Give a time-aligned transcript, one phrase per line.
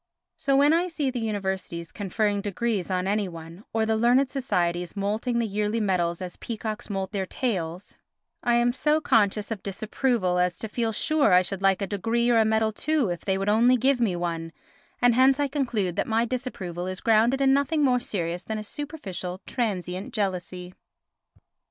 [0.35, 4.95] So when I see the universities conferring degrees on any one, or the learned societies
[4.95, 7.95] moulting the yearly medals as peacocks moult their tails,
[8.41, 12.31] I am so conscious of disapproval as to feel sure I should like a degree
[12.31, 14.53] or a medal too if they would only give me one,
[15.03, 18.63] and hence I conclude that my disapproval is grounded in nothing more serious than a
[18.63, 20.73] superficial, transient jealousy.